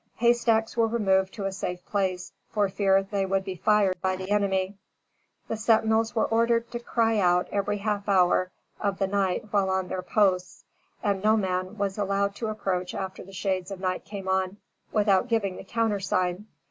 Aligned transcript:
Haystacks 0.15 0.75
were 0.75 0.87
removed 0.87 1.31
to 1.35 1.45
a 1.45 1.51
safe 1.51 1.85
place, 1.85 2.33
for 2.49 2.67
fear 2.69 3.03
they 3.03 3.23
would 3.23 3.43
be 3.45 3.53
fired 3.53 4.01
by 4.01 4.15
the 4.15 4.31
enemy. 4.31 4.75
The 5.47 5.55
sentinels 5.57 6.15
were 6.15 6.25
ordered 6.25 6.71
to 6.71 6.79
cry 6.79 7.19
out 7.19 7.47
every 7.51 7.77
half 7.77 8.09
hour 8.09 8.49
of 8.79 8.97
the 8.97 9.05
night 9.05 9.53
while 9.53 9.69
on 9.69 9.89
their 9.89 10.01
posts, 10.01 10.63
and 11.03 11.23
no 11.23 11.37
man 11.37 11.77
was 11.77 11.99
allowed 11.99 12.33
to 12.37 12.47
approach 12.47 12.95
after 12.95 13.23
the 13.23 13.31
shades 13.31 13.69
of 13.69 13.79
night 13.79 14.03
came 14.03 14.27
on, 14.27 14.57
without 14.91 15.27
giving 15.27 15.55
the 15.57 15.63
countersign. 15.63 16.47